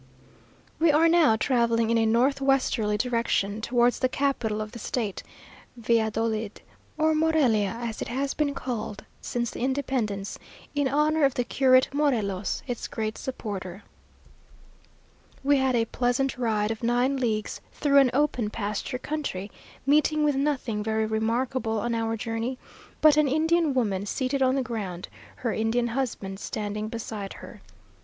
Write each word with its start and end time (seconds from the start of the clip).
We 0.79 0.91
are 0.91 1.07
now 1.07 1.35
travelling 1.35 1.91
in 1.91 1.97
a 1.99 2.07
north 2.07 2.41
westerly 2.41 2.97
direction, 2.97 3.61
towards 3.61 3.99
the 3.99 4.09
capital 4.09 4.59
of 4.59 4.71
the 4.71 4.79
state, 4.79 5.21
Valladolid, 5.77 6.59
or 6.97 7.13
Morelia, 7.13 7.77
as 7.79 8.01
it 8.01 8.07
has 8.07 8.33
been 8.33 8.55
called 8.55 9.05
since 9.21 9.51
the 9.51 9.59
independence, 9.59 10.39
in 10.73 10.87
honour 10.87 11.23
of 11.23 11.35
the 11.35 11.43
curate 11.43 11.87
Morelos, 11.93 12.63
its 12.65 12.87
great 12.87 13.15
supporter. 13.15 13.83
We 15.43 15.57
had 15.57 15.75
a 15.75 15.85
pleasant 15.85 16.35
ride 16.35 16.71
of 16.71 16.81
nine 16.81 17.17
leagues 17.17 17.61
through 17.71 17.99
an 17.99 18.09
open 18.11 18.49
pasture 18.49 18.97
country, 18.97 19.51
meeting 19.85 20.23
with 20.23 20.33
nothing 20.35 20.81
very 20.83 21.05
remarkable 21.05 21.79
on 21.79 21.93
our 21.93 22.17
journey, 22.17 22.57
but 23.01 23.17
an 23.17 23.27
Indian 23.27 23.75
woman 23.75 24.07
seated 24.07 24.41
on 24.41 24.55
the 24.55 24.63
ground, 24.63 25.09
her 25.35 25.53
Indian 25.53 25.89
husband 25.89 26.39
standing 26.39 26.87
beside 26.87 27.33
her. 27.33 27.61